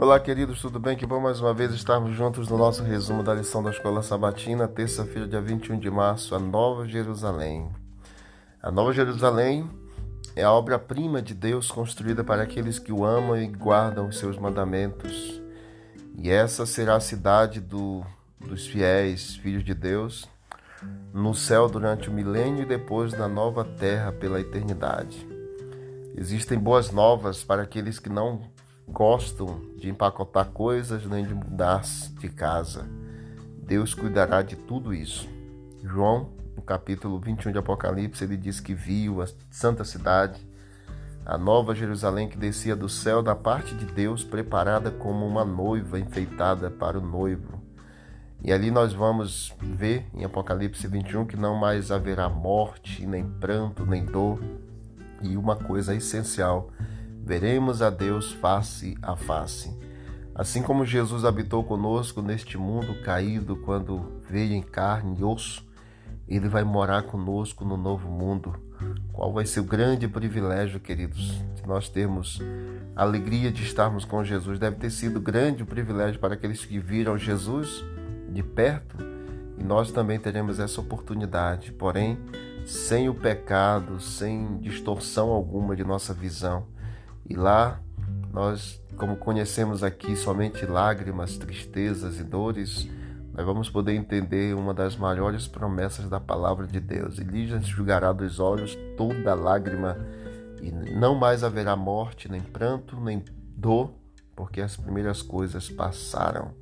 [0.00, 0.96] Olá, queridos, tudo bem?
[0.96, 4.68] Que bom mais uma vez estarmos juntos no nosso resumo da lição da Escola Sabatina,
[4.68, 7.68] terça-feira, dia 21 de março, a Nova Jerusalém.
[8.62, 9.68] A Nova Jerusalém
[10.36, 14.38] é a obra-prima de Deus construída para aqueles que o amam e guardam os seus
[14.38, 15.42] mandamentos.
[16.16, 18.06] E essa será a cidade do,
[18.38, 20.28] dos fiéis, filhos de Deus,
[21.12, 25.26] no céu durante o milênio e depois na nova terra pela eternidade.
[26.14, 28.42] Existem boas novas para aqueles que não
[28.88, 31.82] gostam de empacotar coisas nem de mudar
[32.18, 32.86] de casa.
[33.62, 35.28] Deus cuidará de tudo isso.
[35.84, 40.46] João, no capítulo 21 de Apocalipse, ele diz que viu a santa cidade,
[41.24, 46.00] a nova Jerusalém que descia do céu da parte de Deus, preparada como uma noiva
[46.00, 47.62] enfeitada para o noivo.
[48.42, 53.84] E ali nós vamos ver em Apocalipse 21 que não mais haverá morte, nem pranto,
[53.84, 54.40] nem dor.
[55.20, 56.70] E uma coisa essencial
[57.24, 59.76] veremos a Deus face a face.
[60.34, 65.66] Assim como Jesus habitou conosco neste mundo caído quando veio em carne e osso,
[66.28, 68.54] ele vai morar conosco no novo mundo.
[69.12, 72.40] Qual vai ser o grande privilégio, queridos, de nós termos
[72.94, 74.60] a alegria de estarmos com Jesus?
[74.60, 77.84] Deve ter sido grande o privilégio para aqueles que viram Jesus
[78.30, 78.96] de perto
[79.58, 82.16] e nós também teremos essa oportunidade, porém,
[82.64, 86.77] sem o pecado, sem distorção alguma de nossa visão
[87.28, 87.80] e lá
[88.32, 92.88] nós, como conhecemos aqui somente lágrimas, tristezas e dores,
[93.32, 97.18] nós vamos poder entender uma das maiores promessas da palavra de Deus.
[97.18, 99.96] Ele julgará dos olhos toda lágrima,
[100.60, 103.24] e não mais haverá morte, nem pranto, nem
[103.56, 103.92] dor,
[104.34, 106.52] porque as primeiras coisas passaram.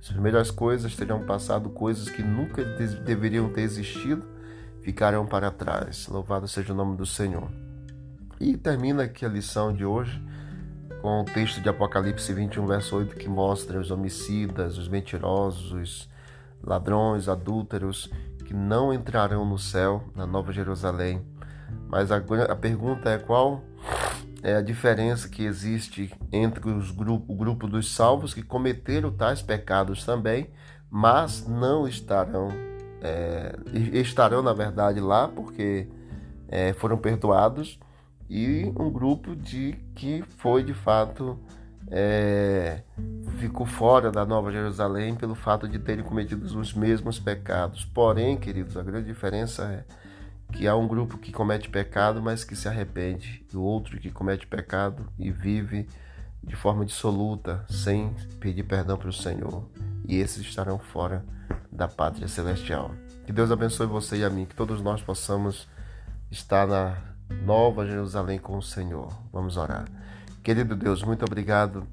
[0.00, 4.22] As primeiras coisas terão passado, coisas que nunca deveriam ter existido,
[4.82, 6.06] ficarão para trás.
[6.08, 7.67] Louvado seja o nome do Senhor.
[8.40, 10.22] E termina aqui a lição de hoje
[11.02, 16.08] com o texto de Apocalipse 21, verso 8, que mostra os homicidas, os mentirosos, os
[16.62, 18.10] ladrões, adúlteros,
[18.44, 21.20] que não entrarão no céu, na Nova Jerusalém.
[21.88, 23.62] Mas a, a pergunta é qual
[24.42, 29.42] é a diferença que existe entre os grupo, o grupo dos salvos que cometeram tais
[29.42, 30.48] pecados também,
[30.88, 32.48] mas não estarão,
[33.02, 33.56] é,
[33.92, 35.88] estarão na verdade lá porque
[36.48, 37.78] é, foram perdoados
[38.28, 41.38] e um grupo de que foi de fato
[41.90, 42.82] é,
[43.38, 47.84] ficou fora da Nova Jerusalém pelo fato de terem cometido os mesmos pecados.
[47.84, 49.84] Porém, queridos, a grande diferença é
[50.52, 54.10] que há um grupo que comete pecado, mas que se arrepende, e o outro que
[54.10, 55.86] comete pecado e vive
[56.42, 59.68] de forma dissoluta, sem pedir perdão para o Senhor.
[60.06, 61.24] E esses estarão fora
[61.70, 62.92] da pátria celestial.
[63.26, 65.68] Que Deus abençoe você e a mim, que todos nós possamos
[66.30, 66.96] estar na
[67.30, 69.12] Nova Jerusalém com o Senhor.
[69.32, 69.86] Vamos orar.
[70.42, 71.86] Querido Deus, muito obrigado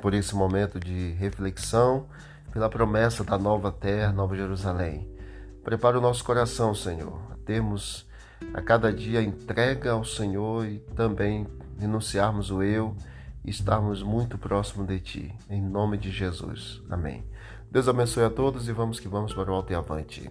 [0.00, 2.06] por esse momento de reflexão,
[2.52, 5.08] pela promessa da nova terra, Nova Jerusalém.
[5.64, 8.06] Prepara o nosso coração, Senhor, a termos
[8.54, 11.46] a cada dia entrega ao Senhor e também
[11.78, 12.96] renunciarmos o eu
[13.44, 15.34] e estarmos muito próximo de Ti.
[15.50, 16.80] Em nome de Jesus.
[16.88, 17.24] Amém.
[17.70, 20.30] Deus abençoe a todos e vamos que vamos para o alto e avante.